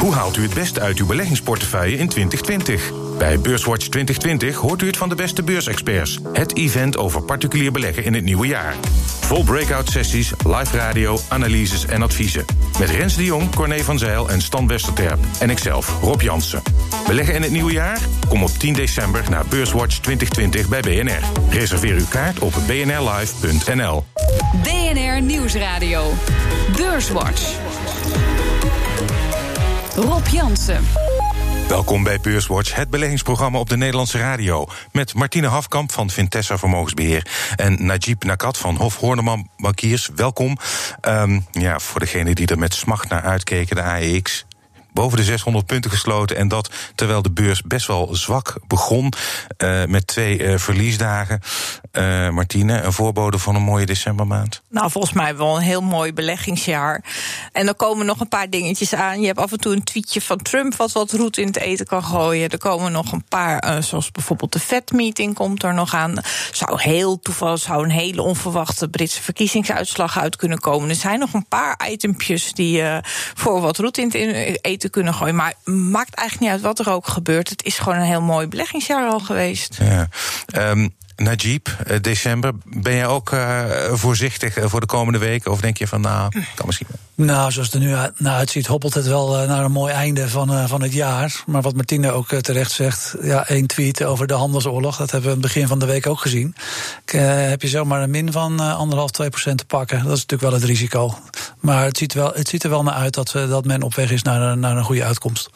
[0.00, 2.92] Hoe haalt u het beste uit uw beleggingsportefeuille in 2020?
[3.18, 6.18] Bij Beurswatch 2020 hoort u het van de beste beursexperts.
[6.32, 8.74] Het event over particulier beleggen in het nieuwe jaar.
[9.20, 12.44] Vol breakout sessies, live radio, analyses en adviezen.
[12.78, 15.18] Met Rens de Jong, Corné van Zijl en Stan Westerterp.
[15.40, 16.62] En ikzelf, Rob Jansen.
[17.06, 17.98] Beleggen in het nieuwe jaar?
[18.28, 21.20] Kom op 10 december naar Beurswatch 2020 bij BNR.
[21.50, 24.04] Reserveer uw kaart op bnrlive.nl.
[24.62, 26.12] BNR Nieuwsradio.
[26.76, 27.69] Beurswatch.
[29.96, 30.84] Rob Jansen.
[31.68, 34.66] Welkom bij Beurswatch, het beleggingsprogramma op de Nederlandse radio.
[34.92, 40.10] Met Martine Hafkamp van Vintessa Vermogensbeheer en Najib Nakat van Hof Horneman Bankiers.
[40.14, 40.58] Welkom.
[41.08, 44.44] Um, ja, voor degenen die er met smacht naar uitkeken, de AEX
[44.92, 46.36] boven de 600 punten gesloten.
[46.36, 49.12] En dat terwijl de beurs best wel zwak begon.
[49.58, 51.40] Uh, met twee uh, verliesdagen.
[51.92, 54.62] Uh, Martine, een voorbode van een mooie decembermaand?
[54.68, 57.04] Nou, volgens mij wel een heel mooi beleggingsjaar.
[57.52, 59.20] En er komen nog een paar dingetjes aan.
[59.20, 61.86] Je hebt af en toe een tweetje van Trump wat wat roet in het eten
[61.86, 62.48] kan gooien.
[62.48, 66.14] Er komen nog een paar, zoals bijvoorbeeld de Fed-meeting komt er nog aan.
[66.52, 70.88] Zou heel toevallig zou een hele onverwachte Britse verkiezingsuitslag uit kunnen komen.
[70.88, 72.82] Er zijn nog een paar itempjes die
[73.34, 75.34] voor wat roet in het eten te kunnen gooien.
[75.34, 77.48] Maar maakt eigenlijk niet uit wat er ook gebeurt.
[77.48, 79.78] Het is gewoon een heel mooi beleggingsjaar al geweest.
[79.80, 80.08] Ja.
[80.70, 82.52] Um, Najib, eh, december.
[82.64, 85.50] Ben jij ook uh, voorzichtig eh, voor de komende weken?
[85.50, 86.86] Of denk je van, nou, kan misschien.
[87.14, 90.68] Nou, zoals het er nu nou uitziet, hoppelt het wel naar een mooi einde van,
[90.68, 91.42] van het jaar.
[91.46, 95.36] Maar wat Martine ook terecht zegt, ja, één tweet over de handelsoorlog, dat hebben we
[95.36, 96.54] aan het begin van de week ook gezien.
[97.04, 99.96] Heb je zomaar een min van anderhalf, twee procent te pakken.
[99.96, 101.18] Dat is natuurlijk wel het risico.
[101.60, 104.10] Maar het ziet, wel, het ziet er wel naar uit dat, dat men op weg
[104.10, 105.50] is naar, naar een goede uitkomst.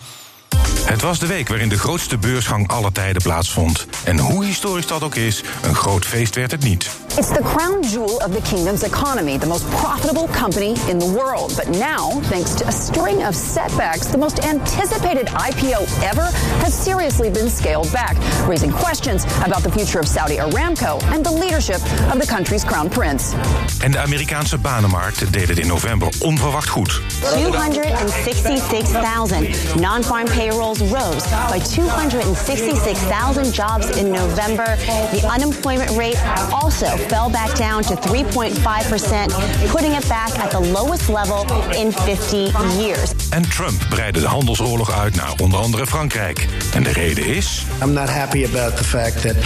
[0.84, 3.86] Het was de week waarin de grootste beursgang aller tijden plaatsvond.
[4.04, 6.90] En hoe historisch dat ook is, een groot feest werd het niet.
[7.16, 11.56] It's the crown jewel of the kingdom's economy, the most profitable company in the world.
[11.56, 16.30] But now, thanks to a string of setbacks, the most anticipated IPO ever
[16.62, 18.16] has seriously been scaled back,
[18.48, 21.80] raising questions about the future of Saudi Aramco and the leadership
[22.12, 23.34] of the country's crown prince.
[23.78, 27.00] En de Amerikaanse banenmarkt deed het in november onverwacht goed.
[27.20, 34.76] 266,000 non-farm payrolls rose by 266,000 jobs in November.
[35.16, 36.18] The unemployment rate
[36.52, 42.52] also fell back down to 3.5%, putting it back at the lowest level in 50
[42.78, 43.12] years.
[43.30, 46.46] En Trump breidde de handelsoorlog uit naar onder andere Frankrijk.
[46.74, 47.64] En de reden is.
[47.82, 49.36] I'm not happy about the fact that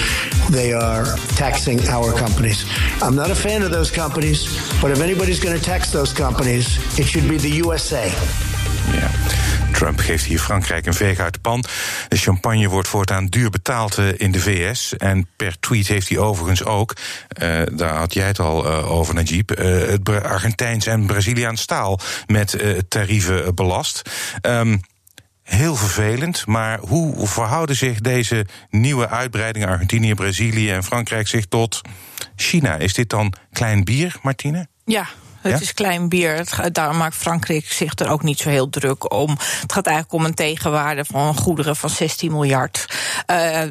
[0.51, 2.67] they are taxing our companies.
[3.03, 4.49] I'm not a fan of those companies,
[4.81, 8.11] but if anybody's going to tax those companies, it should be the USA.
[8.93, 9.48] Ja.
[9.78, 11.65] Trump geeft hier Frankrijk een veeg uit de pan.
[12.09, 14.97] De champagne wordt voortaan duur betaald eh, in de VS.
[14.97, 16.97] En per tweet heeft hij overigens ook,
[17.43, 22.00] uh, daar had jij het al uh, over, Najib, uh, het Argentijns en Braziliaans staal
[22.27, 24.11] met tarieven belast.
[24.43, 24.81] Um,
[25.43, 26.47] heel vervelend.
[26.47, 31.81] Maar hoe verhouden zich deze nieuwe uitbreidingen Argentinië, Brazilië en Frankrijk zich tot
[32.37, 32.77] China?
[32.77, 34.67] Is dit dan klein bier, Martine?
[34.84, 35.09] Ja,
[35.53, 36.35] het is klein bier.
[36.35, 39.31] Het, daar maakt Frankrijk zich er ook niet zo heel druk om.
[39.61, 42.87] Het gaat eigenlijk om een tegenwaarde van goederen van 16 miljard.
[43.31, 43.63] Uh,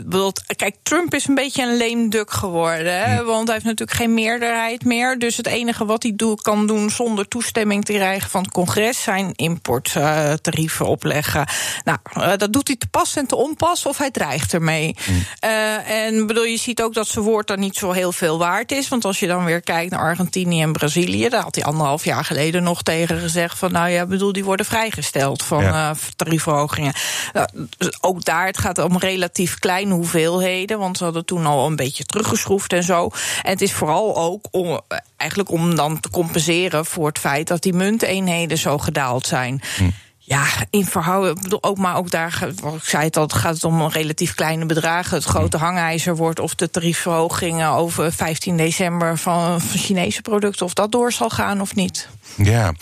[0.55, 3.03] kijk, Trump is een beetje een leemduk geworden.
[3.03, 5.19] Hè, want hij heeft natuurlijk geen meerderheid meer.
[5.19, 9.01] Dus het enige wat hij doet, kan doen zonder toestemming te krijgen van het congres
[9.03, 11.47] zijn importtarieven uh, opleggen.
[11.83, 14.95] Nou, uh, dat doet hij te pas en te onpas of hij dreigt ermee.
[15.09, 15.25] Mm.
[15.85, 18.87] en bedoel, je ziet ook dat zijn woord dan niet zo heel veel waard is.
[18.87, 22.25] Want als je dan weer kijkt naar Argentinië en Brazilië, daar had hij anderhalf jaar
[22.25, 25.89] geleden nog tegen gezegd van nou ja, bedoel, die worden vrijgesteld van ja.
[25.89, 26.93] uh, tariefverhogingen.
[27.77, 31.75] Dus ook daar, het gaat om relatief kleine hoeveelheden, want ze hadden toen al een
[31.75, 33.09] beetje teruggeschroefd en zo.
[33.41, 34.81] En het is vooral ook om
[35.17, 39.61] eigenlijk om dan te compenseren voor het feit dat die munteenheden zo gedaald zijn.
[39.77, 39.89] Hm.
[40.29, 44.33] Ja, in verhouding, ook, maar ook daar, ik zei het al, gaat het om relatief
[44.33, 45.17] kleine bedragen.
[45.17, 50.73] Het grote hangijzer wordt of de tariefverhogingen over 15 december van, van Chinese producten, of
[50.73, 52.09] dat door zal gaan of niet.
[52.35, 52.73] Ja,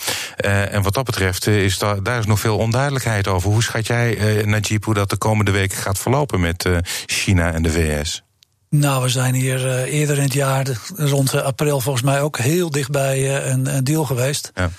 [0.44, 3.50] uh, en wat dat betreft is daar, daar is nog veel onduidelijkheid over.
[3.50, 7.52] Hoe schat jij, uh, Najib, hoe dat de komende weken gaat verlopen met uh, China
[7.52, 8.22] en de VS?
[8.70, 10.66] Nou, we zijn hier uh, eerder in het jaar,
[10.96, 14.50] rond april volgens mij ook heel dichtbij uh, een, een deal geweest.
[14.54, 14.70] Ja.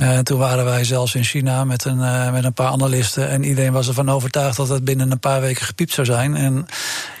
[0.00, 3.28] Uh, toen waren wij zelfs in China met een, uh, met een paar analisten.
[3.28, 6.36] En iedereen was ervan overtuigd dat het binnen een paar weken gepiept zou zijn.
[6.36, 6.66] En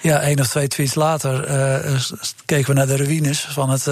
[0.02, 1.50] ja, één of twee tweets later
[1.84, 2.00] uh,
[2.44, 3.82] keken we naar de ruïnes van het,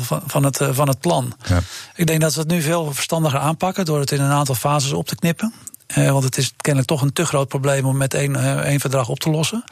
[0.00, 1.36] van, van, het, van het plan.
[1.46, 1.60] Ja.
[1.94, 4.92] Ik denk dat we het nu veel verstandiger aanpakken door het in een aantal fases
[4.92, 5.54] op te knippen.
[5.96, 8.80] Uh, want het is kennelijk toch een te groot probleem om met één, uh, één
[8.80, 9.64] verdrag op te lossen.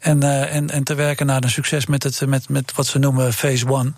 [0.00, 2.98] En, uh, en, en te werken naar een succes met, het, met, met wat ze
[2.98, 3.92] noemen phase one.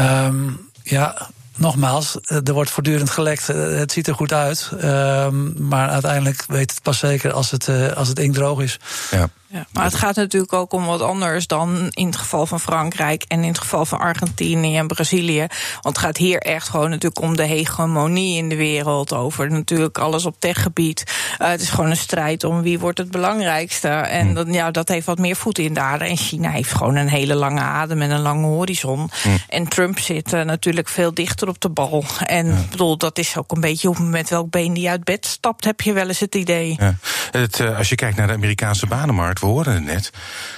[0.00, 3.46] Um, ja, nogmaals, er wordt voortdurend gelekt.
[3.46, 4.70] Het ziet er goed uit.
[4.80, 8.78] Ehm, maar uiteindelijk weet het pas zeker als het, als het inkdroog is.
[9.10, 9.28] Ja.
[9.56, 13.24] Ja, maar het gaat natuurlijk ook om wat anders dan in het geval van Frankrijk
[13.28, 15.46] en in het geval van Argentinië en Brazilië.
[15.82, 19.12] Want het gaat hier echt gewoon natuurlijk om de hegemonie in de wereld.
[19.12, 21.04] Over natuurlijk alles op techgebied.
[21.38, 23.88] Uh, het is gewoon een strijd om wie wordt het belangrijkste.
[23.88, 26.04] En dan, ja, dat heeft wat meer voet in de aarde.
[26.04, 29.10] En China heeft gewoon een hele lange adem en een lange horizon.
[29.48, 32.04] En Trump zit uh, natuurlijk veel dichter op de bal.
[32.26, 32.64] En ja.
[32.70, 35.92] bedoel, dat is ook een beetje met welk been die uit bed stapt, heb je
[35.92, 36.76] wel eens het idee.
[36.78, 36.94] Ja.
[37.40, 40.10] Het, uh, als je kijkt naar de Amerikaanse banenmarkt we hoorden het net.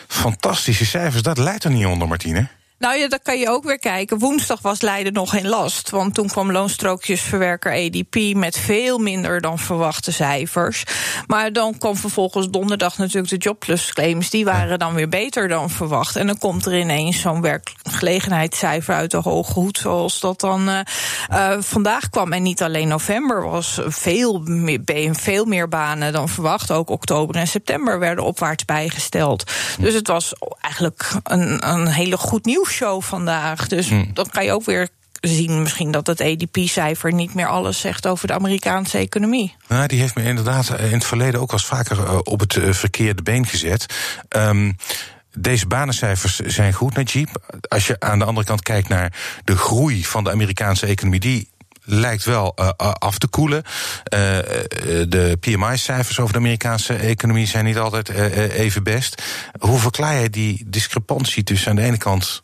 [0.06, 2.48] Fantastische cijfers, dat leidt er niet onder, Martine.
[2.78, 4.18] Nou ja, dat kan je ook weer kijken.
[4.18, 5.90] Woensdag was Leiden nog geen last.
[5.90, 10.84] Want toen kwam loonstrookjesverwerker ADP met veel minder dan verwachte cijfers.
[11.26, 14.30] Maar dan kwam vervolgens donderdag natuurlijk de jobless claims.
[14.30, 16.16] Die waren dan weer beter dan verwacht.
[16.16, 19.78] En dan komt er ineens zo'n werkgelegenheidscijfer uit de hoge hoed.
[19.78, 20.78] Zoals dat dan uh,
[21.30, 22.32] uh, vandaag kwam.
[22.32, 24.80] En niet alleen november was veel meer,
[25.12, 26.70] veel meer banen dan verwacht.
[26.70, 29.52] Ook oktober en september werden opwaarts bijgesteld.
[29.78, 33.68] Dus het was eigenlijk een, een hele goed nieuws show vandaag.
[33.68, 34.10] Dus hmm.
[34.14, 34.88] dan kan je ook weer
[35.20, 39.54] zien misschien dat het ADP-cijfer niet meer alles zegt over de Amerikaanse economie.
[39.68, 43.22] Nou, die heeft me inderdaad in het verleden ook wel eens vaker op het verkeerde
[43.22, 43.94] been gezet.
[44.36, 44.76] Um,
[45.40, 47.28] deze banencijfers zijn goed, Najib.
[47.68, 49.12] Als je aan de andere kant kijkt naar
[49.44, 51.50] de groei van de Amerikaanse economie, die
[51.84, 53.62] lijkt wel uh, af te koelen.
[53.64, 53.70] Uh,
[55.08, 59.22] de PMI-cijfers over de Amerikaanse economie zijn niet altijd uh, even best.
[59.58, 62.42] Hoe verklaar jij die discrepantie tussen aan de ene kant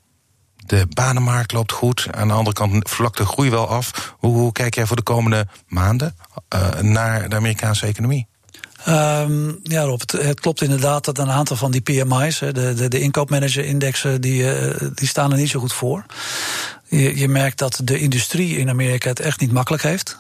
[0.67, 2.07] de banenmarkt loopt goed.
[2.11, 4.15] Aan de andere kant vlakt de groei wel af.
[4.19, 6.17] Hoe, kijk jij voor de komende maanden
[6.55, 8.27] uh, naar de Amerikaanse economie?
[8.89, 12.89] Um, ja, Rob, het, het, klopt inderdaad dat een aantal van die PMI's, de, de,
[12.89, 16.07] de inkoopmanager-indexen, die, uh, die staan er niet zo goed voor.
[16.89, 20.17] Je, je merkt dat de industrie in Amerika het echt niet makkelijk heeft.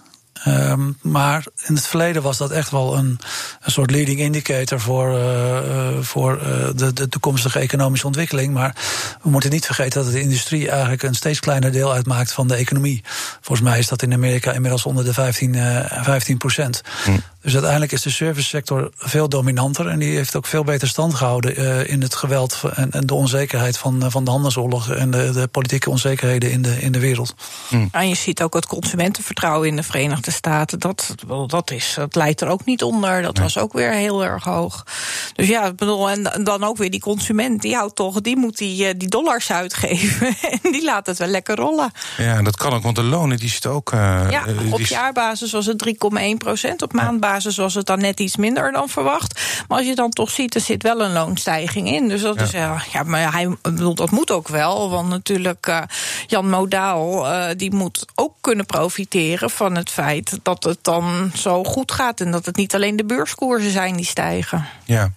[0.47, 3.19] Um, maar in het verleden was dat echt wel een,
[3.61, 8.53] een soort leading indicator voor, uh, voor uh, de, de, toekomstige economische ontwikkeling.
[8.53, 8.77] Maar
[9.23, 12.55] we moeten niet vergeten dat de industrie eigenlijk een steeds kleiner deel uitmaakt van de
[12.55, 13.03] economie.
[13.41, 16.83] Volgens mij is dat in Amerika inmiddels onder de 15, uh, 15 procent.
[17.05, 17.11] Hm.
[17.45, 21.61] Dus uiteindelijk is de servicesector veel dominanter en die heeft ook veel beter stand gehouden
[21.61, 25.47] uh, in het geweld en, en, de onzekerheid van, van de handelsoorlog en de, de
[25.47, 27.35] politieke onzekerheden in de, in de wereld.
[27.69, 27.87] Hm.
[27.91, 30.79] En je ziet ook het consumentenvertrouwen in de Verenigde Staten.
[30.79, 31.15] Dat,
[31.47, 33.23] dat, is, dat leidt er ook niet onder.
[33.23, 34.87] Dat was ook weer heel erg hoog.
[35.35, 38.59] Dus ja, ik bedoel, en dan ook weer die consument, die houdt toch, die moet
[38.59, 40.27] die, die dollars uitgeven.
[40.63, 41.93] en die laat het wel lekker rollen.
[42.17, 43.93] Ja, dat kan ook, want de lonen die zitten ook.
[43.93, 48.37] Uh, ja, op jaarbasis was het 3,1 procent, op maandbasis was het dan net iets
[48.37, 49.41] minder dan verwacht.
[49.69, 52.09] Maar als je dan toch ziet, er zit wel een loonstijging in.
[52.09, 52.75] Dus dat ja.
[52.75, 54.91] is ja, maar hij bedoel, dat moet ook wel.
[54.91, 55.83] Want natuurlijk, uh,
[56.27, 61.65] Jan Modaal, uh, die moet ook kunnen profiteren van het feit dat het dan zo
[61.65, 62.21] goed gaat.
[62.21, 64.67] En dat het niet alleen de beurskoersen zijn die stijgen.
[64.85, 65.11] Ja,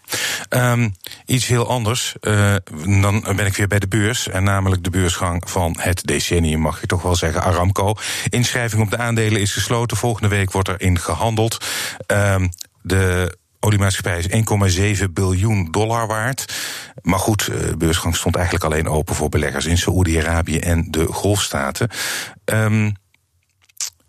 [0.49, 2.15] um, iets heel anders.
[2.21, 2.55] Uh,
[3.01, 4.27] dan ben ik weer bij de beurs.
[4.27, 7.93] En namelijk de beursgang van het decennium, mag je toch wel zeggen, Aramco.
[8.29, 9.97] Inschrijving op de aandelen is gesloten.
[9.97, 11.65] Volgende week wordt er in gehandeld.
[12.07, 12.49] Um,
[12.81, 16.55] de oliemaatschappij is 1,7 biljoen dollar waard.
[17.01, 21.89] Maar goed, de beursgang stond eigenlijk alleen open voor beleggers in Saoedi-Arabië en de Golfstaten.
[22.45, 22.93] Um,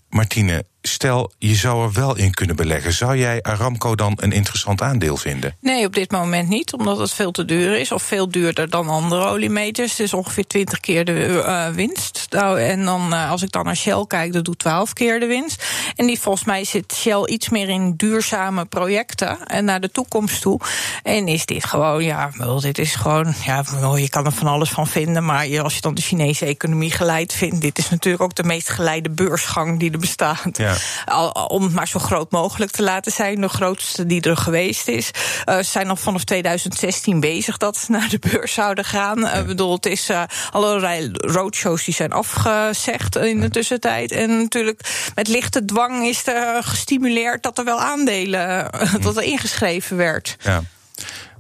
[0.08, 2.92] Martine, stel je zou er wel in kunnen beleggen.
[2.92, 5.56] Zou jij Aramco dan een interessant aandeel vinden?
[5.60, 7.92] Nee, op dit moment niet, omdat het veel te duur is.
[7.92, 9.90] Of veel duurder dan andere oliemeters.
[9.90, 12.26] Het is ongeveer 20 keer de uh, winst.
[12.30, 15.26] Nou, en dan, uh, als ik dan naar Shell kijk, dat doet 12 keer de
[15.26, 15.64] winst.
[15.96, 20.40] En die, volgens mij zit Shell iets meer in duurzame projecten en naar de toekomst
[20.40, 20.60] toe.
[21.02, 23.64] En is dit gewoon, ja, wel, dit is gewoon, ja,
[23.96, 25.24] je kan er van alles van vinden.
[25.24, 28.68] Maar als je dan de Chinese economie geleid vindt, dit is natuurlijk ook de meest
[28.68, 30.56] geleide beursgang die er bestaat.
[30.56, 30.74] Ja.
[31.04, 33.40] Al, om het maar zo groot mogelijk te laten zijn.
[33.40, 35.10] De grootste die er geweest is.
[35.48, 39.18] Uh, ze zijn al vanaf 2016 bezig dat ze naar de beurs zouden gaan.
[39.18, 44.12] Ik uh, bedoel, het is uh, allerlei roadshows die zijn afgezegd in de tussentijd.
[44.12, 48.70] En natuurlijk met lichte dwang is er gestimuleerd dat er wel aandelen,
[49.00, 50.36] dat er ingeschreven werd.
[50.42, 50.62] Ja.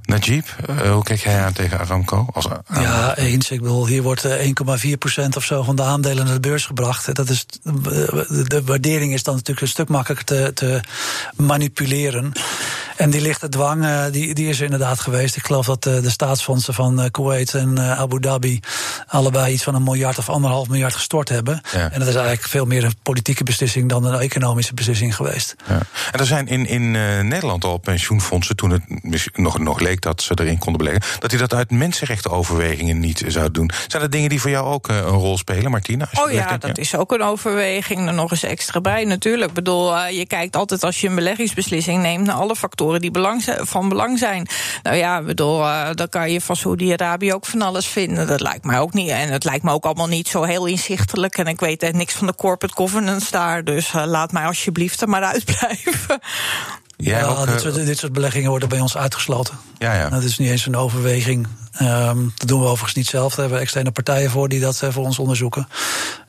[0.08, 2.26] Najib, uh, hoe kijk jij aan tegen Aramco?
[2.32, 3.50] Als ja, eens.
[3.50, 7.14] Ik bedoel, hier wordt 1,4% of zo van de aandelen naar de beurs gebracht.
[7.14, 7.46] Dat is,
[8.46, 10.80] de waardering is dan natuurlijk een stuk makkelijker te, te
[11.36, 12.32] manipuleren.
[12.96, 15.36] En die lichte dwang, die, die is er inderdaad geweest.
[15.36, 18.60] Ik geloof dat de staatsfondsen van Kuwait en Abu Dhabi
[19.06, 21.60] allebei iets van een miljard of anderhalf miljard gestort hebben.
[21.72, 25.54] En dat is eigenlijk veel meer een politieke beslissing dan een economische beslissing geweest.
[25.68, 25.80] Ja.
[26.12, 26.90] En er zijn in, in
[27.28, 28.82] Nederland al pensioenfondsen, toen het
[29.36, 33.52] nog, nog leek dat ze erin konden beleggen, dat die dat uit mensenrechtenoverwegingen niet zouden
[33.52, 33.70] doen.
[33.86, 36.08] Zijn dat dingen die voor jou ook uh, een rol spelen, Martina?
[36.24, 38.06] Oh ja, dat is ook een overweging.
[38.06, 39.48] Er nog eens extra bij natuurlijk.
[39.48, 43.10] Ik bedoel, uh, je kijkt altijd als je een beleggingsbeslissing neemt naar alle factoren die
[43.10, 44.46] belang, van belang zijn.
[44.82, 45.58] Nou ja, bedoel,
[45.94, 48.26] dan kan je van Saudi-Arabië ook van alles vinden.
[48.26, 49.08] Dat lijkt mij ook niet.
[49.08, 51.38] En het lijkt me ook allemaal niet zo heel inzichtelijk.
[51.38, 53.64] En ik weet niks van de corporate governance daar.
[53.64, 56.20] Dus laat mij alsjeblieft er maar uitblijven.
[57.00, 59.58] Ja, ook, dit, soort, dit, soort, beleggingen worden bij ons uitgesloten.
[59.78, 60.08] Ja, ja.
[60.08, 61.46] Dat is niet eens een overweging.
[61.82, 63.28] Um, dat doen we overigens niet zelf.
[63.28, 65.68] Daar hebben we externe partijen voor die dat uh, voor ons onderzoeken.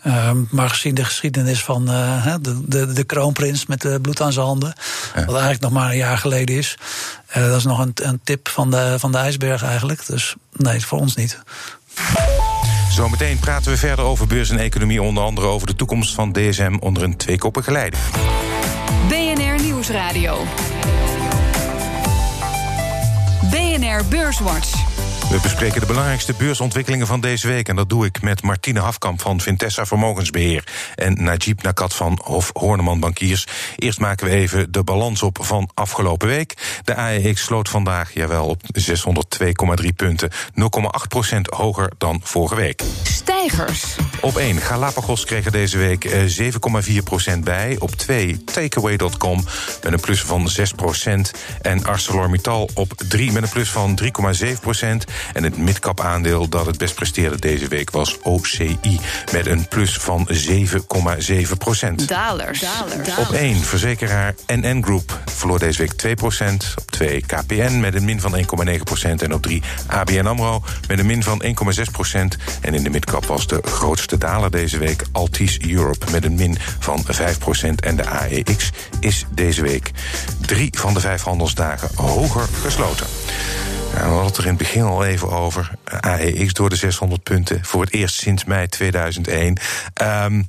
[0.07, 4.33] Um, maar gezien de geschiedenis van uh, de, de, de kroonprins met de bloed aan
[4.33, 4.73] zijn handen,
[5.15, 5.25] ja.
[5.25, 6.77] wat eigenlijk nog maar een jaar geleden is,
[7.37, 10.05] uh, dat is nog een, een tip van de, van de ijsberg eigenlijk.
[10.05, 11.39] Dus nee, voor ons niet.
[12.91, 16.77] Zometeen praten we verder over beurs en economie, onder andere over de toekomst van DSM
[16.79, 18.03] onder een tweekoppige leiding.
[19.89, 20.45] Nieuwsradio.
[23.49, 24.98] BNR Beurswatch.
[25.29, 27.67] We bespreken de belangrijkste beursontwikkelingen van deze week.
[27.67, 30.63] En dat doe ik met Martine Hafkamp van Vintessa Vermogensbeheer.
[30.95, 33.47] En Najib Nakat van Hof Horneman Bankiers.
[33.75, 36.79] Eerst maken we even de balans op van afgelopen week.
[36.83, 38.61] De AEX sloot vandaag, jawel, op
[39.81, 40.31] 602,3 punten.
[40.31, 42.81] 0,8% hoger dan vorige week.
[43.03, 43.95] Stijgers.
[44.21, 44.57] Op 1.
[44.57, 46.09] Galapagos kreeg er deze week
[47.33, 47.75] 7,4% bij.
[47.79, 48.43] Op 2.
[48.43, 49.43] Takeaway.com
[49.83, 51.11] met een plus van 6%
[51.61, 54.09] En ArcelorMittal op 3 met een plus van 3,7
[55.33, 58.99] en het midcap aandeel dat het best presteerde deze week was OCI
[59.31, 62.07] met een plus van 7,7 procent.
[62.07, 62.63] Dalers.
[63.17, 66.73] Op 1 verzekeraar NN Group verloor deze week 2 procent.
[66.77, 69.21] Op 2 KPN met een min van 1,9 procent.
[69.21, 71.51] En op 3 ABN AMRO met een min van 1,6
[71.91, 72.37] procent.
[72.61, 76.57] En in de midcap was de grootste daler deze week Altis Europe met een min
[76.79, 77.81] van 5 procent.
[77.81, 79.91] En de AEX is deze week
[80.41, 83.05] drie van de vijf handelsdagen hoger gesloten.
[83.91, 85.71] We hadden het er in het begin al even over.
[85.83, 87.65] AEX door de 600 punten.
[87.65, 89.57] Voor het eerst sinds mei 2001.
[90.01, 90.47] Um,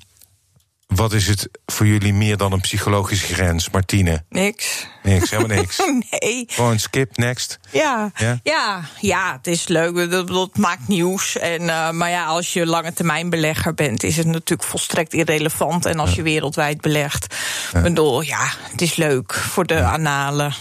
[0.94, 4.24] wat is het voor jullie meer dan een psychologische grens, Martine?
[4.28, 4.86] Niks.
[5.02, 5.78] Niks, helemaal niks.
[6.10, 6.44] nee.
[6.46, 7.58] Gewoon skip, next.
[7.70, 10.10] Ja, ja, ja, ja het is leuk.
[10.10, 11.38] Dat, dat maakt nieuws.
[11.38, 15.86] En, uh, maar ja, als je lange termijn belegger bent, is het natuurlijk volstrekt irrelevant.
[15.86, 17.34] En als je wereldwijd belegt,
[17.72, 17.80] ja.
[17.80, 20.54] bedoel, ja, het is leuk voor de analen.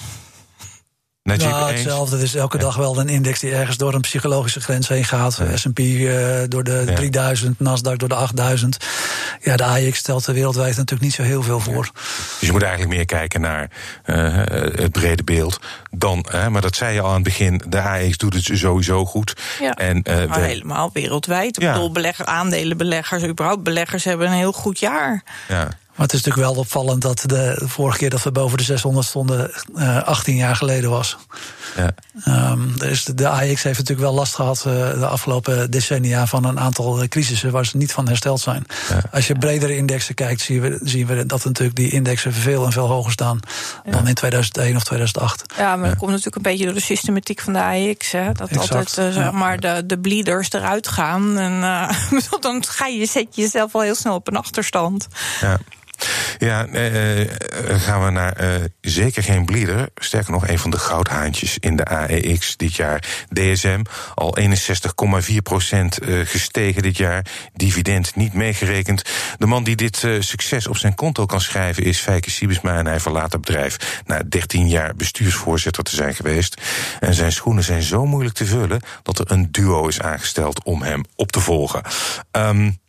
[1.37, 2.15] Ja, hetzelfde.
[2.15, 5.39] Het is elke dag wel een index die ergens door een psychologische grens heen gaat.
[5.49, 5.57] Ja.
[5.57, 6.95] S&P uh, door de ja.
[6.95, 8.77] 3000, Nasdaq door de 8000.
[9.41, 11.83] Ja, de AX stelt er wereldwijd natuurlijk niet zo heel veel voor.
[11.93, 12.01] Ja.
[12.39, 13.69] Dus je moet eigenlijk meer kijken naar
[14.05, 14.15] uh,
[14.75, 15.59] het brede beeld
[15.91, 16.25] dan...
[16.33, 19.33] Uh, maar dat zei je al aan het begin, de AX doet het sowieso goed.
[19.59, 21.61] Ja, en, maar helemaal wereldwijd.
[21.61, 25.23] Ik bedoel, belegger, aandelenbeleggers, überhaupt beleggers hebben een heel goed jaar.
[25.47, 25.67] Ja.
[25.99, 29.07] Maar het is natuurlijk wel opvallend dat de vorige keer dat we boven de 600
[29.07, 31.17] stonden, uh, 18 jaar geleden was.
[31.75, 31.91] Ja.
[32.51, 36.45] Um, dus de, de AX heeft natuurlijk wel last gehad uh, de afgelopen decennia van
[36.45, 38.65] een aantal crisissen waar ze niet van hersteld zijn.
[38.89, 39.01] Ja.
[39.11, 42.71] Als je bredere indexen kijkt, zien we, zien we dat natuurlijk die indexen veel en
[42.71, 43.39] veel hoger staan
[43.85, 43.91] ja.
[43.91, 45.53] dan in 2001 of 2008.
[45.57, 48.11] Ja, maar dat komt natuurlijk een beetje door de systematiek van de AX.
[48.11, 48.75] Hè, dat exact.
[48.75, 51.37] altijd uh, zeg maar de, de bleeders eruit gaan.
[51.37, 51.53] En
[52.11, 55.07] uh, dan ga je, zet je jezelf al heel snel op een achterstand.
[55.41, 55.59] Ja.
[56.39, 57.27] Ja, uh,
[57.79, 59.89] gaan we naar uh, zeker geen bleeder.
[59.95, 63.25] Sterker nog, een van de goudhaantjes in de AEX dit jaar.
[63.33, 63.81] DSM,
[64.15, 67.25] al 61,4 procent gestegen dit jaar.
[67.53, 69.01] Dividend niet meegerekend.
[69.37, 72.77] De man die dit succes op zijn konto kan schrijven is Feike Siebesma.
[72.77, 76.61] En hij verlaat het bedrijf na 13 jaar bestuursvoorzitter te zijn geweest.
[76.99, 80.81] En zijn schoenen zijn zo moeilijk te vullen dat er een duo is aangesteld om
[80.81, 81.81] hem op te volgen.
[82.31, 82.79] Um,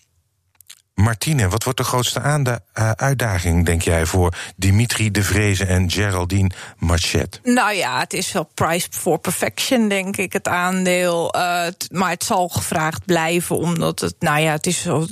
[1.01, 6.51] Martine, wat wordt de grootste uh, uitdaging, denk jij, voor Dimitri de Vrezen en Geraldine
[6.79, 7.41] Marchet?
[7.43, 11.37] Nou ja, het is wel price for perfection, denk ik, het aandeel.
[11.37, 15.07] Uh, maar het zal gevraagd blijven, omdat het, nou ja, het is zo.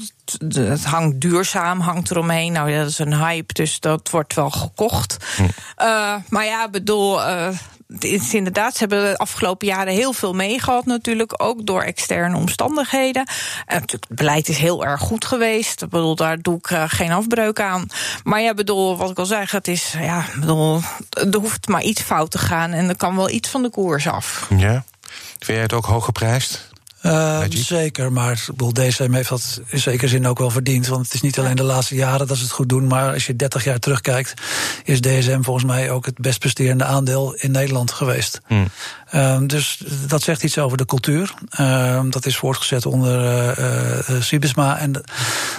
[0.48, 2.52] Het hangt duurzaam, hangt eromheen.
[2.52, 5.16] Nou, ja, dat is een hype, dus dat wordt wel gekocht.
[5.36, 5.42] Hm.
[5.42, 5.48] Uh,
[6.28, 7.20] maar ja, bedoel,
[8.32, 13.26] inderdaad, ze hebben de afgelopen jaren heel veel meegehad, natuurlijk, ook door externe omstandigheden.
[13.66, 15.82] En natuurlijk, het beleid is heel erg goed geweest.
[15.82, 17.86] Ik bedoel, daar doe ik uh, geen afbreuk aan.
[18.24, 20.80] Maar ja, bedoel, wat ik al zeg, het is, ja, bedoel,
[21.10, 24.08] er hoeft maar iets fout te gaan en er kan wel iets van de koers
[24.08, 24.46] af.
[24.56, 24.84] Ja.
[25.38, 26.67] Vind jij het ook hoog geprijsd?
[27.08, 30.86] Uh, zeker, maar DSM heeft dat in zekere zin ook wel verdiend.
[30.86, 32.86] Want het is niet alleen de laatste jaren dat ze het goed doen.
[32.86, 34.34] Maar als je 30 jaar terugkijkt,
[34.84, 38.40] is DSM volgens mij ook het best presterende aandeel in Nederland geweest.
[38.46, 38.68] Hmm.
[39.14, 41.34] Uh, dus dat zegt iets over de cultuur.
[41.60, 43.18] Uh, dat is voortgezet onder
[44.10, 44.78] uh, Sibisma.
[44.78, 45.04] En de,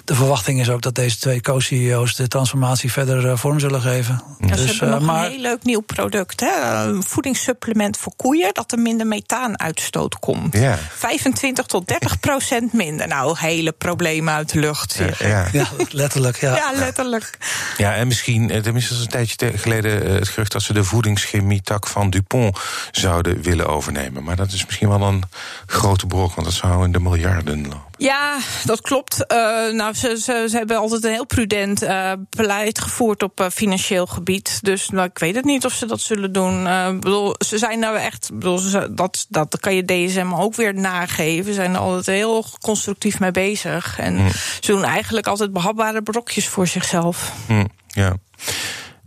[0.05, 4.21] de, verwachting is ook dat deze twee co-CEO's de transformatie verder vorm zullen geven.
[4.39, 6.39] Ja, dus, ze hebben nog maar, een heel leuk nieuw product.
[6.39, 6.83] Hè?
[6.87, 10.53] Een voedingssupplement voor koeien dat er minder methaanuitstoot komt.
[10.53, 10.77] Ja.
[10.91, 13.07] 25 tot 30 procent minder.
[13.07, 14.91] Nou, hele problemen uit de lucht.
[14.91, 15.19] Zeg.
[15.19, 15.67] Ja, ja.
[15.89, 16.37] letterlijk.
[16.37, 16.55] Ja.
[16.55, 17.37] ja, letterlijk.
[17.77, 22.59] Ja, en misschien, tenminste een tijdje geleden het gerucht dat ze de voedingschemie-tak van Dupont
[22.91, 24.23] zouden willen overnemen.
[24.23, 25.23] Maar dat is misschien wel een
[25.65, 27.87] grote brok, want dat zou in de miljarden lopen.
[27.97, 29.25] Ja, dat klopt.
[29.27, 29.37] Uh,
[29.73, 34.05] nou, ze, ze, ze, hebben altijd een heel prudent uh, beleid gevoerd op uh, financieel
[34.05, 34.59] gebied.
[34.61, 36.63] Dus nou, ik weet het niet of ze dat zullen doen.
[36.99, 38.29] bedoel, ze zijn nou echt.
[38.33, 41.45] Bedoel, dat, dat kan je DSM ook weer nageven.
[41.45, 43.99] Ze zijn er altijd heel constructief mee bezig.
[43.99, 44.29] En mm.
[44.59, 47.33] ze doen eigenlijk altijd behapbare brokjes voor zichzelf.
[47.47, 48.15] Mm, ja.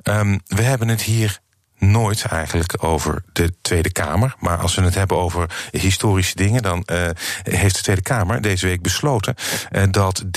[0.02, 1.40] Um, we hebben het hier
[1.82, 4.34] nooit eigenlijk over de Tweede Kamer.
[4.38, 7.08] Maar als we het hebben over historische dingen, dan uh,
[7.42, 9.34] heeft de Tweede Kamer deze week besloten
[9.72, 10.28] uh, dat 30%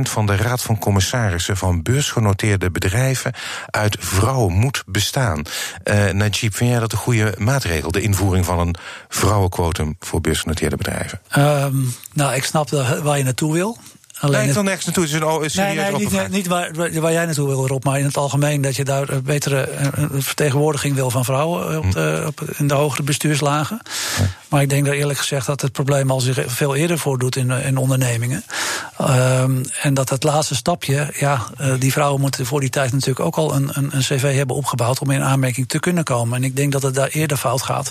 [0.00, 3.32] van de Raad van Commissarissen van beursgenoteerde bedrijven
[3.70, 5.42] uit vrouwen moet bestaan.
[5.84, 8.76] Uh, Najib, vind jij dat een goede maatregel, de invoering van een
[9.08, 11.20] vrouwenquotum voor beursgenoteerde bedrijven?
[11.38, 12.70] Um, nou, ik snap
[13.02, 13.78] waar je naartoe wil.
[14.24, 15.04] Alleen nee, ik wil nergens naartoe.
[15.04, 17.98] Het is een serieus nee, nee, niet, niet waar, waar, jij naartoe wil, Rob, maar
[17.98, 19.68] in het algemeen dat je daar een betere
[20.12, 23.80] vertegenwoordiging wil van vrouwen op de, op, in de hogere bestuurslagen.
[24.48, 27.50] Maar ik denk dat eerlijk gezegd dat het probleem al zich veel eerder voordoet in,
[27.50, 28.44] in ondernemingen.
[29.00, 33.26] Um, en dat het laatste stapje, ja, uh, die vrouwen moeten voor die tijd natuurlijk
[33.26, 36.36] ook al een, een, een, cv hebben opgebouwd om in aanmerking te kunnen komen.
[36.36, 37.90] En ik denk dat het daar eerder fout gaat.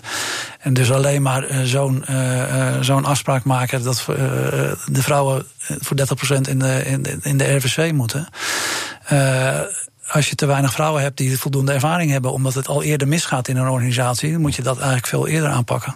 [0.59, 4.03] En dus alleen maar uh, zo'n uh, zo'n afspraak maken dat
[4.85, 5.97] de vrouwen voor
[6.37, 8.27] 30% in de, in, in de RVC moeten.
[10.07, 13.47] als je te weinig vrouwen hebt die voldoende ervaring hebben, omdat het al eerder misgaat
[13.47, 15.95] in een organisatie, dan moet je dat eigenlijk veel eerder aanpakken.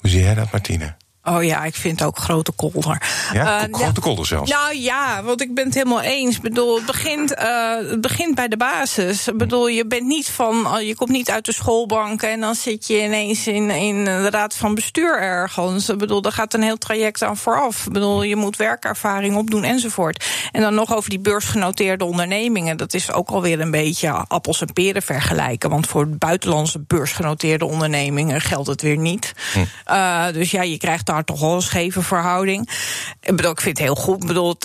[0.00, 0.94] Hoe zie jij dat, Martine?
[1.24, 3.02] Oh ja, ik vind ook grote kolder.
[3.32, 4.50] Ja, uh, grote kolder zelfs.
[4.50, 6.36] Nou ja, want ik ben het helemaal eens.
[6.36, 9.28] Ik bedoel, het begint, uh, het begint bij de basis.
[9.28, 12.54] Ik bedoel, je bent niet van, uh, je komt niet uit de schoolbank en dan
[12.54, 15.88] zit je ineens in, in de raad van bestuur ergens.
[15.88, 17.86] Ik bedoel, daar gaat een heel traject aan vooraf.
[17.86, 20.24] Ik bedoel, je moet werkervaring opdoen enzovoort.
[20.52, 22.76] En dan nog over die beursgenoteerde ondernemingen.
[22.76, 25.70] Dat is ook alweer een beetje appels en peren vergelijken.
[25.70, 29.32] Want voor buitenlandse beursgenoteerde ondernemingen geldt het weer niet.
[29.52, 30.32] Hm.
[30.32, 32.70] dus ja, je krijgt daar toch wel een scheve verhouding.
[33.20, 34.22] Ik bedoel, ik vind het heel goed.
[34.22, 34.56] Ik bedoel,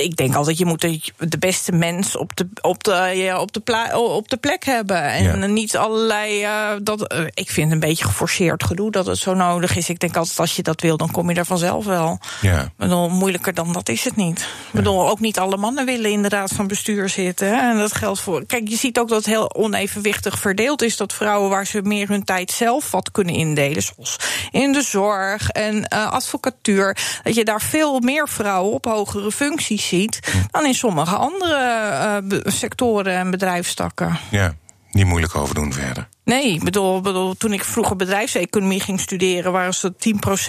[0.00, 3.90] ik denk altijd, je moet de, beste mens op de, op de, ja, op de,
[3.94, 5.02] op de plek hebben.
[5.02, 6.42] En niet allerlei.
[6.44, 9.88] Uh, dat, uh, ik vind een beetje geforceerd gedoe dat het zo nodig is.
[9.88, 12.18] Ik denk altijd, als je dat wil, dan kom je er vanzelf wel.
[12.40, 12.72] Ja.
[12.76, 14.40] Bedoel, moeilijker dan dat is het niet.
[14.40, 17.48] Ik bedoel, ook niet alle mannen willen in de raad van bestuur zitten.
[17.48, 17.70] Hè?
[17.70, 18.46] En dat geldt voor.
[18.46, 20.96] Kijk, je ziet ook dat het heel onevenwichtig verdeeld is.
[20.96, 24.16] Dat vrouwen waar ze meer hun tijd zelf wat kunnen indelen, zoals
[24.50, 29.87] in de zorg en uh, advocatuur, dat je daar veel meer vrouwen op hogere functies
[29.88, 34.18] ziet dan in sommige andere uh, sectoren en bedrijfstakken.
[34.30, 34.54] Ja,
[34.90, 36.08] niet moeilijk over doen verder.
[36.24, 39.92] Nee, ik bedoel, bedoel, toen ik vroeger bedrijfseconomie ging studeren, waren ze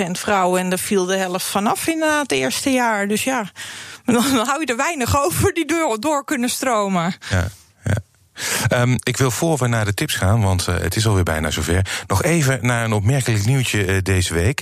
[0.08, 3.08] 10% vrouwen en daar viel de helft vanaf in het eerste jaar.
[3.08, 3.52] Dus ja,
[4.06, 7.16] dan hou je er weinig over die door, door kunnen stromen.
[7.30, 7.48] Ja.
[8.74, 11.50] Um, ik wil voor we naar de tips gaan, want uh, het is alweer bijna
[11.52, 11.86] zover.
[12.08, 14.62] Nog even naar een opmerkelijk nieuwtje uh, deze week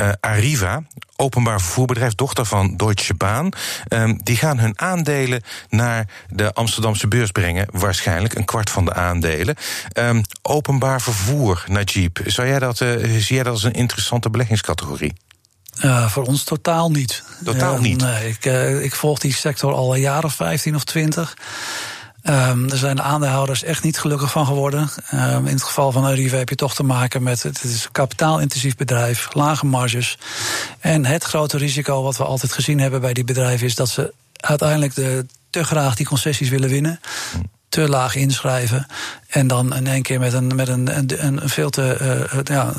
[0.00, 0.82] uh, Arriva,
[1.16, 3.52] openbaar vervoerbedrijf, dochter van Deutsche Bahn.
[3.88, 7.66] Um, die gaan hun aandelen naar de Amsterdamse beurs brengen.
[7.70, 9.56] Waarschijnlijk een kwart van de aandelen.
[9.94, 12.18] Um, openbaar vervoer, Najib.
[12.24, 15.12] Zou jij dat, uh, zie jij dat als een interessante beleggingscategorie?
[15.84, 17.22] Uh, voor ons totaal niet.
[17.44, 18.00] Totaal niet?
[18.00, 18.44] Nee, ik,
[18.82, 21.36] ik volg die sector al een jaar of 15 of 20.
[22.28, 24.90] Um, zijn de aandeelhouders echt niet gelukkig van geworden.
[25.14, 27.92] Um, in het geval van Arriva heb je toch te maken met het is een
[27.92, 30.18] kapitaalintensief bedrijf, lage marges.
[30.78, 34.12] En het grote risico wat we altijd gezien hebben bij die bedrijven is dat ze
[34.36, 37.00] uiteindelijk de, te graag die concessies willen winnen.
[37.68, 38.86] Te laag inschrijven.
[39.36, 41.98] En dan in één keer met een, met een, een, een veel te
[42.34, 42.72] uh, ja,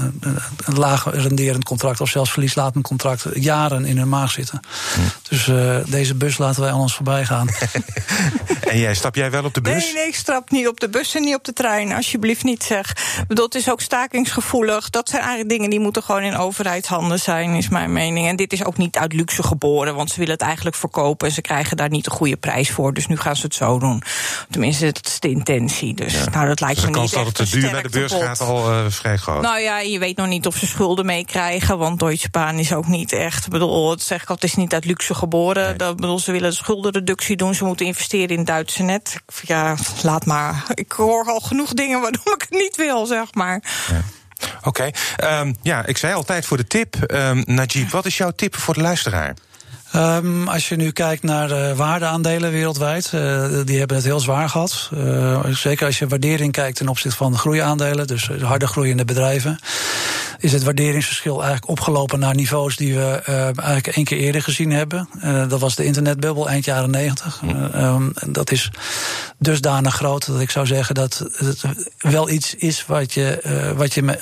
[0.65, 4.59] een laag renderend contract, of zelfs verlieslatend contract, jaren in hun maag zitten.
[4.93, 5.01] Hm.
[5.29, 7.47] Dus uh, deze bus laten wij aan ons voorbij gaan.
[8.71, 9.83] en jij, stap jij wel op de bus?
[9.83, 11.93] Nee, nee, ik stap niet op de bus en niet op de trein.
[11.93, 12.95] Alsjeblieft niet zeg.
[13.27, 14.89] bedoel, het is ook stakingsgevoelig.
[14.89, 18.27] Dat zijn eigenlijk dingen die moeten gewoon in overheidshanden zijn, is mijn mening.
[18.27, 21.33] En dit is ook niet uit luxe geboren, want ze willen het eigenlijk verkopen en
[21.33, 22.93] ze krijgen daar niet een goede prijs voor.
[22.93, 24.03] Dus nu gaan ze het zo doen.
[24.49, 25.93] Tenminste is het de intentie.
[25.93, 27.89] Dus nou, dat lijkt dus me de niet kans dat het te duur bij de
[27.89, 29.41] beurs gaat al uh, vrij groot.
[29.41, 31.77] Nou ja, je weet nog niet of ze schulden meekrijgen.
[31.77, 33.45] Want Deutsche Bahn is ook niet echt.
[33.45, 35.67] Ik bedoel, het zeg ik al, het is niet uit luxe geboren.
[35.67, 35.75] Nee.
[35.75, 37.55] Dat, bedoel, ze willen schuldenreductie doen.
[37.55, 39.21] Ze moeten investeren in het Duitse net.
[39.41, 40.63] Ja, laat maar.
[40.73, 43.63] Ik hoor al genoeg dingen waarom ik het niet wil, zeg maar.
[43.91, 44.01] Ja.
[44.63, 45.39] Oké, okay.
[45.39, 46.95] um, ja, ik zei altijd voor de tip.
[47.07, 49.33] Um, Najib, wat is jouw tip voor de luisteraar?
[49.97, 54.49] Um, als je nu kijkt naar de waardeaandelen wereldwijd, uh, die hebben het heel zwaar
[54.49, 54.89] gehad.
[54.93, 59.59] Uh, zeker als je waardering kijkt ten opzichte van de groeiaandelen, dus harde groeiende bedrijven,
[60.39, 64.71] is het waarderingsverschil eigenlijk opgelopen naar niveaus die we uh, eigenlijk één keer eerder gezien
[64.71, 65.09] hebben.
[65.49, 67.41] dat was de internetbubbel eind jaren negentig.
[67.75, 68.71] Um, dat is
[69.37, 71.63] dusdanig groot dat ik zou zeggen dat het
[71.97, 74.19] wel iets is wat je, wat je me,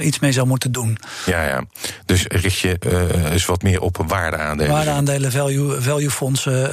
[0.00, 0.98] iets mee zou moeten doen.
[1.26, 1.64] Ja, ja.
[2.04, 2.78] Dus richt je
[3.30, 4.72] eens wat meer op waardeaandelen.
[4.72, 6.72] Waardeaandelen, value, value fondsen,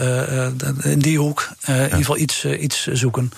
[0.84, 1.50] in die hoek.
[1.60, 1.74] Ja.
[1.74, 3.32] In ieder geval iets, iets zoeken.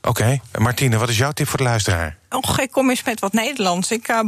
[0.00, 0.40] Oké, okay.
[0.58, 2.16] Martine, wat is jouw tip voor de luisteraar?
[2.34, 3.90] Och, ik kom eens met wat Nederlands.
[3.90, 4.20] Ik uh.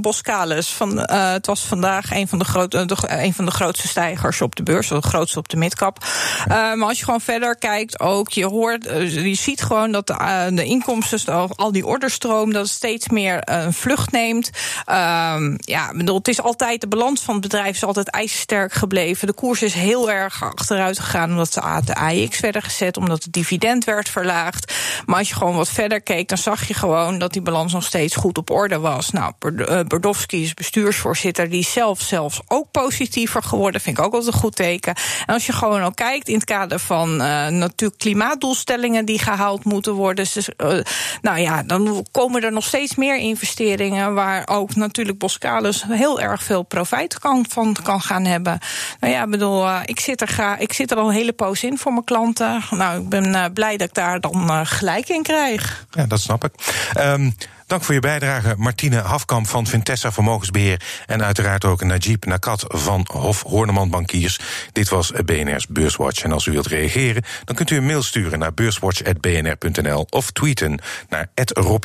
[0.61, 4.40] Van, uh, het was vandaag een van, de uh, de, een van de grootste stijgers
[4.40, 4.88] op de beurs.
[4.88, 6.05] De grootste op de midcap.
[6.49, 10.64] maar als je gewoon verder kijkt, ook je hoort, je ziet gewoon dat de, de
[10.64, 14.51] inkomsten, al die orderstroom, dat steeds meer een vlucht neemt.
[15.59, 19.27] ja, bedoel, het is altijd, de balans van het bedrijf is altijd ijzersterk gebleven.
[19.27, 23.33] De koers is heel erg achteruit gegaan omdat de, de AX werden gezet, omdat het
[23.33, 24.75] dividend werd verlaagd.
[25.07, 27.83] Maar als je gewoon wat verder keek, dan zag je gewoon dat die balans nog
[27.83, 29.11] steeds steeds goed op orde was.
[29.11, 29.32] Nou,
[29.87, 33.80] Bordowski is bestuursvoorzitter, die is zelf zelfs ook positiever geworden.
[33.80, 34.94] Vind ik ook altijd een goed teken.
[35.26, 39.64] En als je gewoon ook kijkt in het kader van uh, natuurlijk klimaatdoelstellingen die gehaald
[39.64, 40.26] moeten worden.
[40.56, 40.78] Uh,
[41.22, 46.42] nou ja, dan komen er nog steeds meer investeringen waar ook natuurlijk Boskalis heel erg
[46.42, 48.59] veel profijt kan, van kan gaan hebben.
[49.00, 51.78] Nou ja, bedoel, ik zit er ga, ik zit er al een hele poos in
[51.78, 52.62] voor mijn klanten.
[52.70, 55.87] Nou, ik ben blij dat ik daar dan gelijk in krijg.
[55.90, 56.52] Ja, dat snap ik.
[56.98, 57.35] Um,
[57.66, 60.81] Dank voor je bijdrage, Martine Hafkamp van Vintessa Vermogensbeheer.
[61.07, 64.38] En uiteraard ook Najib Nakat van Hof Horneman Bankiers.
[64.72, 66.22] Dit was BNR's Beurswatch.
[66.22, 70.81] En als u wilt reageren, dan kunt u een mail sturen naar beurswatch.bnr.nl of tweeten
[71.09, 71.85] naar Rob.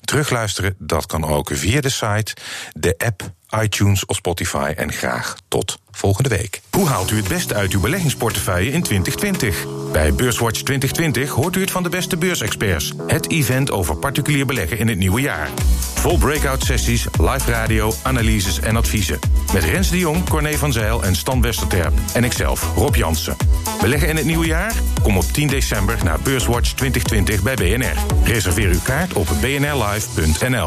[0.00, 2.34] Terugluisteren, dat kan ook via de site,
[2.72, 4.72] de app iTunes of Spotify.
[4.76, 6.60] En graag tot volgende week.
[6.70, 9.66] Hoe haalt u het beste uit uw beleggingsportefeuille in 2020?
[9.92, 12.92] Bij Beurswatch 2020 hoort u het van de beste beursexperts.
[13.06, 15.48] Het event over particulier beleggen in het nieuwe jaar.
[15.94, 19.18] Vol breakout sessies, live radio, analyses en adviezen.
[19.52, 21.92] Met Rens de Jong, Corné van Zeil en Stan Westerterp.
[22.14, 23.36] En ikzelf, Rob Jansen.
[23.80, 24.72] Beleggen in het nieuwe jaar?
[25.02, 27.96] Kom op 10 december naar Beurswatch 2020 bij BNR.
[28.24, 30.62] Reserveer uw kaart op bnrlive.nl.